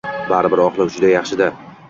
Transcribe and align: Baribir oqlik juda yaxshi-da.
Baribir 0.29 0.61
oqlik 0.63 0.91
juda 0.95 1.13
yaxshi-da. 1.13 1.53